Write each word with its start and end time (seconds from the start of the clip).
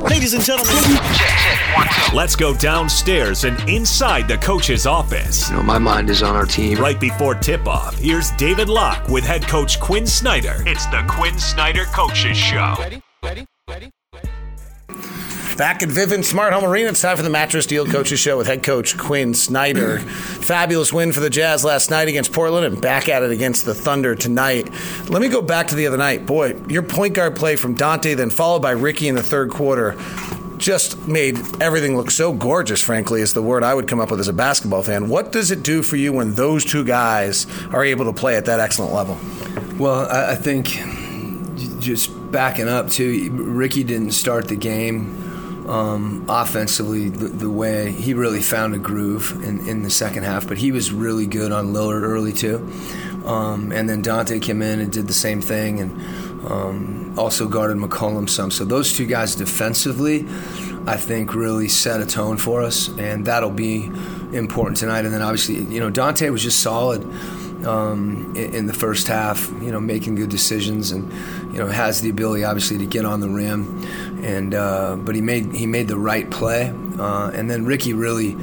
Ladies 0.00 0.34
and 0.34 0.42
gentlemen, 0.42 0.74
let's 2.14 2.34
go 2.36 2.54
downstairs 2.54 3.44
and 3.44 3.58
inside 3.68 4.26
the 4.28 4.38
coach's 4.38 4.86
office. 4.86 5.50
You 5.50 5.56
know, 5.56 5.62
my 5.62 5.78
mind 5.78 6.10
is 6.10 6.22
on 6.22 6.34
our 6.34 6.46
team. 6.46 6.78
Right 6.78 6.98
before 6.98 7.34
tip 7.34 7.66
off, 7.66 7.98
here's 7.98 8.30
David 8.32 8.68
Locke 8.68 9.08
with 9.08 9.24
head 9.24 9.46
coach 9.46 9.80
Quin 9.80 10.06
Snyder. 10.06 10.62
It's 10.66 10.86
the 10.86 11.04
Quin 11.08 11.38
Snyder 11.38 11.84
Coaches 11.86 12.36
Show. 12.36 12.74
Ready? 12.78 13.02
Back 15.56 15.82
at 15.82 15.90
Vivint 15.90 16.24
Smart 16.24 16.54
Home 16.54 16.64
Arena, 16.64 16.88
it's 16.88 17.02
time 17.02 17.16
for 17.16 17.22
the 17.22 17.28
Mattress 17.28 17.66
Deal 17.66 17.84
Coaches 17.86 18.18
Show 18.18 18.38
with 18.38 18.46
head 18.46 18.62
coach 18.62 18.96
Quin 18.96 19.34
Snyder. 19.34 19.98
Fabulous 19.98 20.94
win 20.94 21.12
for 21.12 21.20
the 21.20 21.28
Jazz 21.28 21.62
last 21.62 21.90
night 21.90 22.08
against 22.08 22.32
Portland 22.32 22.64
and 22.64 22.80
back 22.80 23.08
at 23.10 23.22
it 23.22 23.30
against 23.30 23.66
the 23.66 23.74
Thunder 23.74 24.14
tonight. 24.14 24.70
Let 25.10 25.20
me 25.20 25.28
go 25.28 25.42
back 25.42 25.68
to 25.68 25.74
the 25.74 25.86
other 25.86 25.98
night. 25.98 26.24
Boy, 26.24 26.56
your 26.68 26.82
point 26.82 27.14
guard 27.14 27.36
play 27.36 27.56
from 27.56 27.74
Dante, 27.74 28.14
then 28.14 28.30
followed 28.30 28.62
by 28.62 28.70
Ricky 28.70 29.08
in 29.08 29.14
the 29.14 29.22
third 29.22 29.50
quarter, 29.50 29.94
just 30.56 31.06
made 31.06 31.38
everything 31.60 31.98
look 31.98 32.10
so 32.10 32.32
gorgeous, 32.32 32.80
frankly, 32.80 33.20
is 33.20 33.34
the 33.34 33.42
word 33.42 33.62
I 33.62 33.74
would 33.74 33.86
come 33.86 34.00
up 34.00 34.10
with 34.10 34.20
as 34.20 34.28
a 34.28 34.32
basketball 34.32 34.82
fan. 34.82 35.10
What 35.10 35.32
does 35.32 35.50
it 35.50 35.62
do 35.62 35.82
for 35.82 35.96
you 35.96 36.14
when 36.14 36.34
those 36.34 36.64
two 36.64 36.82
guys 36.82 37.46
are 37.72 37.84
able 37.84 38.06
to 38.06 38.12
play 38.14 38.36
at 38.36 38.46
that 38.46 38.58
excellent 38.58 38.94
level? 38.94 39.18
Well, 39.78 40.10
I 40.10 40.34
think 40.34 40.78
just 41.78 42.10
backing 42.32 42.68
up, 42.68 42.88
too, 42.88 43.30
Ricky 43.32 43.84
didn't 43.84 44.12
start 44.12 44.48
the 44.48 44.56
game 44.56 45.21
um, 45.68 46.24
offensively 46.28 47.08
the, 47.08 47.28
the, 47.28 47.50
way 47.50 47.92
he 47.92 48.14
really 48.14 48.42
found 48.42 48.74
a 48.74 48.78
groove 48.78 49.32
in, 49.44 49.66
in, 49.68 49.82
the 49.82 49.90
second 49.90 50.24
half, 50.24 50.48
but 50.48 50.58
he 50.58 50.72
was 50.72 50.92
really 50.92 51.26
good 51.26 51.52
on 51.52 51.72
Lillard 51.72 52.02
early 52.02 52.32
too. 52.32 52.56
Um, 53.24 53.70
and 53.72 53.88
then 53.88 54.02
Dante 54.02 54.40
came 54.40 54.62
in 54.62 54.80
and 54.80 54.90
did 54.90 55.06
the 55.06 55.14
same 55.14 55.40
thing 55.40 55.80
and 55.80 55.92
um, 56.50 57.14
also 57.16 57.46
guarded 57.46 57.76
McCollum 57.76 58.28
some. 58.28 58.50
So 58.50 58.64
those 58.64 58.92
two 58.92 59.06
guys 59.06 59.34
defensively, 59.36 60.26
I 60.86 60.96
think, 60.96 61.34
really 61.34 61.68
set 61.68 62.00
a 62.00 62.06
tone 62.06 62.36
for 62.36 62.62
us, 62.62 62.88
and 62.98 63.24
that'll 63.26 63.50
be 63.50 63.84
important 64.32 64.78
tonight. 64.78 65.04
And 65.04 65.14
then 65.14 65.22
obviously, 65.22 65.62
you 65.72 65.78
know, 65.78 65.90
Dante 65.90 66.28
was 66.30 66.42
just 66.42 66.60
solid. 66.60 67.02
Um, 67.64 68.34
in, 68.34 68.54
in, 68.54 68.66
the 68.66 68.74
first 68.74 69.06
half, 69.06 69.48
you 69.60 69.70
know, 69.70 69.78
making 69.78 70.16
good 70.16 70.30
decisions, 70.30 70.90
and 70.90 71.12
you 71.52 71.60
know, 71.60 71.68
has 71.68 72.00
the 72.00 72.10
ability 72.10 72.42
obviously 72.42 72.78
to 72.78 72.86
get 72.86 73.04
on 73.04 73.20
the 73.20 73.28
rim 73.28 73.82
and 74.22 74.54
uh, 74.54 74.96
but 74.96 75.14
he 75.14 75.20
made 75.20 75.52
he 75.52 75.66
made 75.66 75.88
the 75.88 75.98
right 75.98 76.30
play, 76.30 76.72
uh, 76.98 77.30
and 77.34 77.50
then 77.50 77.64
Ricky 77.64 77.92
really. 77.92 78.36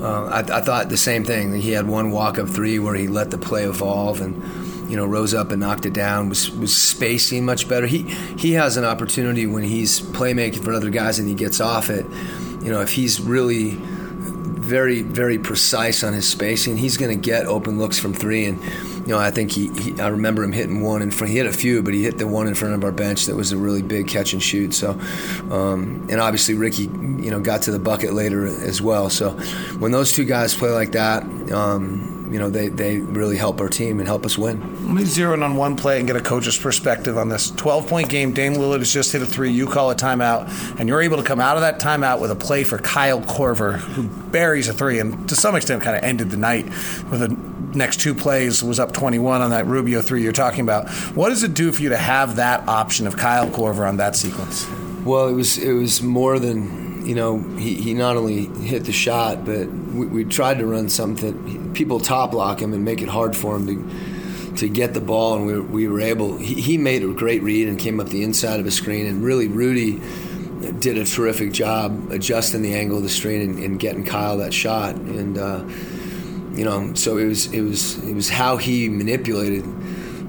Uh, 0.00 0.24
I, 0.24 0.38
I, 0.40 0.60
thought 0.62 0.88
the 0.88 0.96
same 0.96 1.24
thing. 1.24 1.54
He 1.54 1.70
had 1.70 1.86
one 1.86 2.10
walk 2.10 2.36
up 2.36 2.48
three 2.48 2.80
where 2.80 2.96
he 2.96 3.06
let 3.06 3.30
the 3.30 3.38
play 3.38 3.62
evolve 3.62 4.20
and 4.20 4.90
you 4.90 4.96
know 4.96 5.06
rose 5.06 5.32
up 5.32 5.52
and 5.52 5.60
knocked 5.60 5.86
it 5.86 5.92
down. 5.92 6.28
Was 6.28 6.50
was 6.50 6.76
spacing 6.76 7.44
much 7.44 7.68
better. 7.68 7.86
He 7.86 8.02
he 8.36 8.52
has 8.54 8.76
an 8.76 8.84
opportunity 8.84 9.46
when 9.46 9.62
he's 9.62 10.00
playmaking 10.00 10.64
for 10.64 10.72
other 10.72 10.90
guys 10.90 11.20
and 11.20 11.28
he 11.28 11.36
gets 11.36 11.60
off 11.60 11.88
it. 11.88 12.04
You 12.64 12.72
know 12.72 12.80
if 12.80 12.90
he's 12.90 13.20
really 13.20 13.80
very 14.62 15.02
very 15.02 15.38
precise 15.38 16.02
on 16.04 16.12
his 16.12 16.28
spacing, 16.28 16.76
he's 16.76 16.96
going 16.96 17.10
to 17.10 17.30
get 17.30 17.46
open 17.46 17.78
looks 17.78 17.98
from 17.98 18.14
three 18.14 18.46
and 18.46 18.62
you 19.02 19.08
know, 19.08 19.18
I 19.18 19.32
think 19.32 19.50
he, 19.50 19.68
he, 19.68 20.00
I 20.00 20.08
remember 20.08 20.44
him 20.44 20.52
hitting 20.52 20.80
one 20.80 21.02
in 21.02 21.10
front. 21.10 21.32
He 21.32 21.36
hit 21.36 21.46
a 21.46 21.52
few, 21.52 21.82
but 21.82 21.92
he 21.92 22.04
hit 22.04 22.18
the 22.18 22.28
one 22.28 22.46
in 22.46 22.54
front 22.54 22.74
of 22.74 22.84
our 22.84 22.92
bench 22.92 23.26
that 23.26 23.34
was 23.34 23.50
a 23.50 23.56
really 23.56 23.82
big 23.82 24.06
catch 24.06 24.32
and 24.32 24.40
shoot. 24.40 24.74
So, 24.74 24.92
um, 25.50 26.06
and 26.08 26.20
obviously 26.20 26.54
Ricky, 26.54 26.84
you 26.84 27.30
know, 27.30 27.40
got 27.40 27.62
to 27.62 27.72
the 27.72 27.80
bucket 27.80 28.12
later 28.12 28.46
as 28.46 28.80
well. 28.80 29.10
So, 29.10 29.30
when 29.80 29.90
those 29.90 30.12
two 30.12 30.24
guys 30.24 30.54
play 30.54 30.70
like 30.70 30.92
that, 30.92 31.24
um, 31.50 32.11
you 32.32 32.38
know, 32.38 32.50
they, 32.50 32.68
they 32.68 32.98
really 32.98 33.36
help 33.36 33.60
our 33.60 33.68
team 33.68 33.98
and 33.98 34.08
help 34.08 34.24
us 34.24 34.38
win. 34.38 34.60
Let 34.86 34.94
me 34.94 35.04
zero 35.04 35.34
in 35.34 35.42
on 35.42 35.56
one 35.56 35.76
play 35.76 35.98
and 35.98 36.06
get 36.06 36.16
a 36.16 36.20
coach's 36.20 36.58
perspective 36.58 37.18
on 37.18 37.28
this. 37.28 37.50
12 37.50 37.86
point 37.86 38.08
game, 38.08 38.32
Dame 38.32 38.54
Lillard 38.54 38.78
has 38.78 38.92
just 38.92 39.12
hit 39.12 39.22
a 39.22 39.26
three. 39.26 39.50
You 39.50 39.66
call 39.66 39.90
a 39.90 39.94
timeout, 39.94 40.78
and 40.78 40.88
you're 40.88 41.02
able 41.02 41.18
to 41.18 41.22
come 41.22 41.40
out 41.40 41.56
of 41.56 41.60
that 41.60 41.80
timeout 41.80 42.20
with 42.20 42.30
a 42.30 42.36
play 42.36 42.64
for 42.64 42.78
Kyle 42.78 43.20
Korver, 43.20 43.76
who 43.78 44.04
buries 44.30 44.68
a 44.68 44.72
three 44.72 44.98
and 44.98 45.28
to 45.28 45.36
some 45.36 45.54
extent 45.54 45.82
kind 45.82 45.96
of 45.96 46.02
ended 46.02 46.30
the 46.30 46.36
night 46.36 46.64
with 46.64 47.20
the 47.20 47.76
next 47.76 48.00
two 48.00 48.14
plays 48.14 48.62
was 48.62 48.78
up 48.78 48.92
21 48.92 49.40
on 49.40 49.50
that 49.50 49.66
Rubio 49.66 50.00
three 50.00 50.22
you're 50.22 50.32
talking 50.32 50.60
about. 50.60 50.90
What 51.14 51.30
does 51.30 51.42
it 51.42 51.54
do 51.54 51.72
for 51.72 51.82
you 51.82 51.90
to 51.90 51.96
have 51.96 52.36
that 52.36 52.68
option 52.68 53.06
of 53.06 53.16
Kyle 53.16 53.48
Korver 53.48 53.86
on 53.86 53.98
that 53.98 54.16
sequence? 54.16 54.66
Well, 55.04 55.28
it 55.28 55.32
was 55.32 55.58
it 55.58 55.72
was 55.72 56.02
more 56.02 56.38
than 56.38 56.82
you 57.04 57.14
know, 57.14 57.38
he, 57.56 57.74
he 57.74 57.94
not 57.94 58.16
only 58.16 58.46
hit 58.64 58.84
the 58.84 58.92
shot, 58.92 59.44
but 59.44 59.66
we, 59.68 60.06
we 60.06 60.24
tried 60.24 60.58
to 60.58 60.66
run 60.66 60.88
something. 60.88 61.61
People 61.74 62.00
top 62.00 62.32
block 62.32 62.60
him 62.60 62.72
and 62.72 62.84
make 62.84 63.02
it 63.02 63.08
hard 63.08 63.36
for 63.36 63.56
him 63.56 63.66
to 63.66 64.56
to 64.56 64.68
get 64.68 64.92
the 64.92 65.00
ball, 65.00 65.36
and 65.36 65.46
we, 65.46 65.60
we 65.60 65.88
were 65.88 66.00
able. 66.00 66.36
He, 66.36 66.60
he 66.60 66.78
made 66.78 67.02
a 67.02 67.08
great 67.08 67.42
read 67.42 67.68
and 67.68 67.78
came 67.78 68.00
up 68.00 68.08
the 68.08 68.22
inside 68.22 68.60
of 68.60 68.66
a 68.66 68.70
screen, 68.70 69.06
and 69.06 69.24
really 69.24 69.48
Rudy 69.48 70.00
did 70.78 70.98
a 70.98 71.04
terrific 71.04 71.52
job 71.52 72.10
adjusting 72.12 72.62
the 72.62 72.74
angle 72.74 72.98
of 72.98 73.02
the 73.02 73.08
screen 73.08 73.40
and, 73.40 73.58
and 73.64 73.80
getting 73.80 74.04
Kyle 74.04 74.38
that 74.38 74.52
shot. 74.52 74.94
And 74.94 75.38
uh, 75.38 75.64
you 76.54 76.64
know, 76.64 76.94
so 76.94 77.16
it 77.18 77.26
was 77.26 77.52
it 77.52 77.62
was 77.62 78.02
it 78.04 78.14
was 78.14 78.28
how 78.28 78.56
he 78.56 78.88
manipulated 78.88 79.64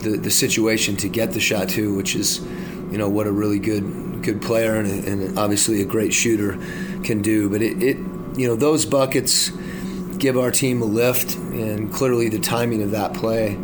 the 0.00 0.16
the 0.16 0.30
situation 0.30 0.96
to 0.96 1.08
get 1.08 1.32
the 1.32 1.40
shot 1.40 1.68
too, 1.68 1.94
which 1.94 2.14
is 2.14 2.40
you 2.90 2.98
know 2.98 3.08
what 3.08 3.26
a 3.26 3.32
really 3.32 3.58
good 3.58 4.22
good 4.22 4.42
player 4.42 4.74
and, 4.76 5.04
and 5.04 5.38
obviously 5.38 5.80
a 5.80 5.86
great 5.86 6.12
shooter 6.12 6.58
can 7.04 7.22
do. 7.22 7.48
But 7.48 7.62
it, 7.62 7.82
it, 7.82 7.96
you 8.36 8.46
know, 8.46 8.56
those 8.56 8.84
buckets 8.84 9.50
give 10.18 10.36
our 10.36 10.50
team 10.50 10.82
a 10.82 10.86
lift, 10.86 11.36
and 11.36 11.92
clearly 11.92 12.28
the 12.28 12.40
timing 12.40 12.82
of 12.82 12.90
that 12.92 13.14
play 13.14 13.56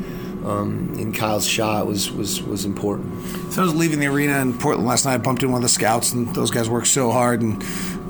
um, 0.44 0.94
in 0.98 1.12
Kyle's 1.12 1.46
shot 1.46 1.86
was, 1.86 2.10
was 2.10 2.42
was 2.42 2.64
important. 2.64 3.52
So 3.52 3.62
I 3.62 3.64
was 3.64 3.74
leaving 3.74 3.98
the 3.98 4.06
arena 4.06 4.40
in 4.40 4.58
Portland 4.58 4.86
last 4.86 5.04
night. 5.04 5.14
I 5.14 5.18
bumped 5.18 5.42
in 5.42 5.50
one 5.50 5.58
of 5.58 5.62
the 5.62 5.68
scouts, 5.68 6.12
and 6.12 6.34
those 6.34 6.50
guys 6.50 6.68
worked 6.68 6.88
so 6.88 7.10
hard. 7.10 7.40
And 7.40 7.62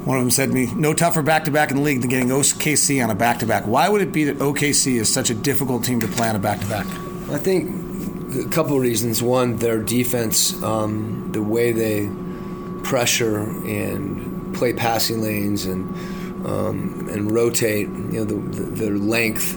one 0.04 0.18
of 0.18 0.22
them 0.22 0.30
said 0.30 0.48
to 0.48 0.54
me, 0.54 0.68
"No 0.74 0.92
tougher 0.94 1.22
back 1.22 1.44
to 1.44 1.50
back 1.50 1.70
in 1.70 1.76
the 1.76 1.82
league 1.82 2.00
than 2.00 2.10
getting 2.10 2.28
OKC 2.28 3.02
on 3.02 3.10
a 3.10 3.14
back 3.14 3.38
to 3.40 3.46
back." 3.46 3.66
Why 3.66 3.88
would 3.88 4.02
it 4.02 4.12
be 4.12 4.24
that 4.24 4.38
OKC 4.38 4.96
is 4.96 5.12
such 5.12 5.30
a 5.30 5.34
difficult 5.34 5.84
team 5.84 6.00
to 6.00 6.08
play 6.08 6.28
on 6.28 6.36
a 6.36 6.40
back 6.40 6.60
to 6.60 6.66
back? 6.66 6.86
I 7.30 7.38
think 7.38 7.70
a 8.34 8.48
couple 8.48 8.76
of 8.76 8.82
reasons. 8.82 9.22
One, 9.22 9.56
their 9.56 9.78
defense, 9.78 10.60
um, 10.62 11.30
the 11.32 11.42
way 11.42 11.72
they 11.72 12.08
pressure 12.82 13.38
and 13.38 14.54
play 14.54 14.72
passing 14.72 15.22
lanes 15.22 15.64
and 15.64 15.94
um, 16.44 17.08
and 17.10 17.30
rotate. 17.30 17.88
You 17.88 18.24
know, 18.24 18.24
the, 18.24 18.34
the, 18.34 18.62
their 18.62 18.96
length 18.96 19.56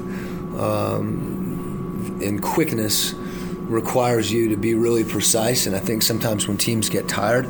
um, 0.60 2.20
and 2.24 2.42
quickness 2.42 3.14
requires 3.14 4.32
you 4.32 4.50
to 4.50 4.58
be 4.58 4.76
really 4.76 5.04
precise. 5.04 5.66
And 5.66 5.76
I 5.76 5.80
think 5.80 6.02
sometimes 6.02 6.48
when 6.48 6.58
teams 6.58 6.90
get 6.90 7.08
tired, 7.08 7.46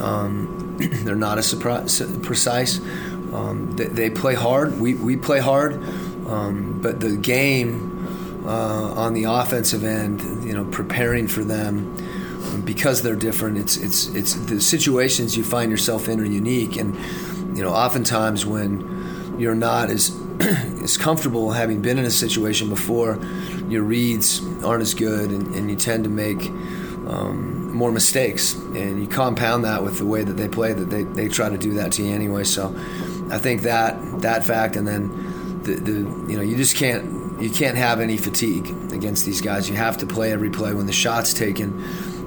um, 0.00 0.76
they're 1.04 1.14
not 1.14 1.38
as 1.38 1.54
precise. 1.54 2.78
Um, 3.32 3.72
they, 3.76 3.86
they, 3.86 4.10
play 4.10 4.34
hard. 4.34 4.78
We, 4.78 4.94
we 4.94 5.16
play 5.16 5.38
hard, 5.38 5.74
um, 6.26 6.80
but 6.82 7.00
the 7.00 7.16
game. 7.16 7.90
Uh, 8.44 8.92
on 8.96 9.14
the 9.14 9.22
offensive 9.22 9.84
end, 9.84 10.20
you 10.44 10.52
know, 10.52 10.64
preparing 10.64 11.28
for 11.28 11.44
them, 11.44 11.94
because 12.64 13.02
they're 13.02 13.14
different, 13.14 13.58
it's 13.58 13.76
it's 13.76 14.06
it's 14.08 14.34
the 14.34 14.60
situations 14.60 15.36
you 15.36 15.44
find 15.44 15.70
yourself 15.70 16.08
in 16.08 16.20
are 16.20 16.24
unique, 16.24 16.76
and 16.76 16.96
you 17.54 17.62
know, 17.62 17.70
oftentimes 17.70 18.46
when 18.46 19.36
you're 19.38 19.54
not 19.54 19.90
as 19.90 20.18
as 20.82 20.96
comfortable 20.96 21.50
having 21.50 21.82
been 21.82 21.98
in 21.98 22.04
a 22.04 22.10
situation 22.10 22.68
before, 22.68 23.18
your 23.68 23.82
reads 23.82 24.42
aren't 24.64 24.82
as 24.82 24.94
good, 24.94 25.30
and, 25.30 25.54
and 25.54 25.70
you 25.70 25.76
tend 25.76 26.04
to 26.04 26.10
make 26.10 26.48
um, 27.08 27.72
more 27.74 27.92
mistakes, 27.92 28.54
and 28.54 29.00
you 29.00 29.06
compound 29.06 29.64
that 29.64 29.82
with 29.82 29.98
the 29.98 30.06
way 30.06 30.22
that 30.22 30.34
they 30.34 30.48
play. 30.48 30.72
That 30.72 30.90
they, 30.90 31.02
they 31.02 31.28
try 31.28 31.48
to 31.48 31.58
do 31.58 31.74
that 31.74 31.92
to 31.92 32.02
you 32.02 32.12
anyway. 32.12 32.44
So, 32.44 32.74
I 33.30 33.38
think 33.38 33.62
that 33.62 34.20
that 34.20 34.44
fact, 34.44 34.76
and 34.76 34.86
then 34.86 35.62
the, 35.62 35.74
the 35.74 35.92
you 36.30 36.36
know 36.36 36.42
you 36.42 36.56
just 36.56 36.76
can't 36.76 37.40
you 37.42 37.50
can't 37.50 37.76
have 37.76 38.00
any 38.00 38.16
fatigue 38.16 38.68
against 38.92 39.24
these 39.24 39.40
guys. 39.40 39.68
You 39.68 39.76
have 39.76 39.98
to 39.98 40.06
play 40.06 40.32
every 40.32 40.50
play 40.50 40.74
when 40.74 40.86
the 40.86 40.92
shot's 40.92 41.34
taken 41.34 41.82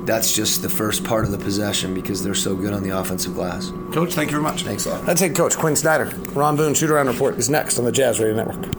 that's 0.06 0.34
just 0.34 0.62
the 0.62 0.70
first 0.70 1.04
part 1.04 1.26
of 1.26 1.32
the 1.32 1.38
possession 1.38 1.94
because 1.94 2.24
they're 2.24 2.36
so 2.36 2.56
good 2.56 2.74
on 2.74 2.84
the 2.84 2.90
offensive 2.98 3.34
glass. 3.34 3.72
Coach, 3.92 4.14
thank 4.14 4.30
you 4.30 4.38
very 4.38 4.44
much. 4.44 4.64
Thanks 4.64 4.86
a 4.86 4.92
lot. 4.92 5.06
That's 5.06 5.22
head 5.22 5.36
coach 5.36 5.56
Quin 5.58 5.76
Snyder. 5.76 6.06
Ron 6.34 6.56
Boone, 6.56 6.74
shoot 6.74 6.90
around 6.90 7.08
report 7.08 7.38
is 7.38 7.50
next 7.50 7.80
on 7.80 7.86
the 7.86 7.92
Jazz 7.92 8.20
Radio 8.20 8.36
Network. 8.36 8.76